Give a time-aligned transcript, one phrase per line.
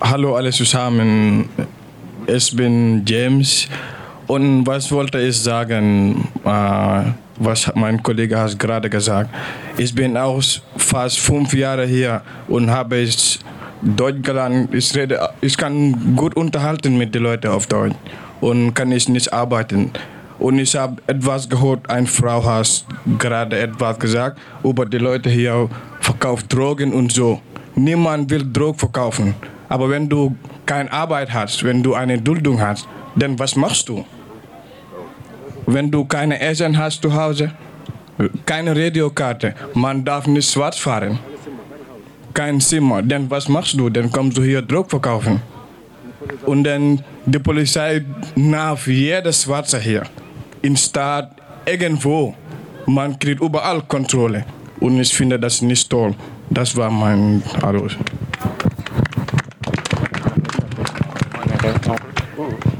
[0.00, 1.48] Hallo alle zusammen,
[2.26, 3.68] ich bin James
[4.26, 7.02] und was wollte ich sagen, äh,
[7.38, 9.30] was mein Kollege hat gerade gesagt.
[9.78, 10.42] Ich bin auch
[10.76, 13.08] fast fünf Jahre hier und habe
[13.82, 14.74] Deutsch gelernt.
[14.74, 17.94] Ich, rede, ich kann gut unterhalten mit den Leuten auf Deutsch
[18.40, 19.92] und kann ich nicht arbeiten.
[20.40, 22.84] Und ich habe etwas gehört, eine Frau hat
[23.20, 25.68] gerade etwas gesagt über die Leute hier
[26.00, 27.40] verkauft Drogen und so.
[27.76, 29.34] Niemand will Drogen verkaufen.
[29.68, 30.36] Aber wenn du
[30.66, 34.04] keine Arbeit hast, wenn du eine Duldung hast, dann was machst du?
[35.66, 37.52] Wenn du keine Essen hast zu Hause,
[38.44, 41.18] keine Radiokarte, man darf nicht schwarz fahren,
[42.34, 43.88] kein Zimmer, dann was machst du?
[43.88, 45.40] Dann kommst du hier Drogen verkaufen.
[46.46, 50.02] Und dann die Polizei nach jeder Schwarze hier.
[50.62, 51.30] In Stadt,
[51.66, 52.34] irgendwo.
[52.86, 54.44] Man kriegt überall Kontrolle.
[54.80, 56.14] Und ich finde das nicht toll.
[56.50, 57.86] Das war mein Hallo.